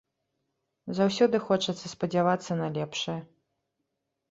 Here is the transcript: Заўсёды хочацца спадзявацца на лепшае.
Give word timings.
Заўсёды 0.99 1.41
хочацца 1.51 1.85
спадзявацца 1.93 2.51
на 2.65 2.73
лепшае. 2.81 3.19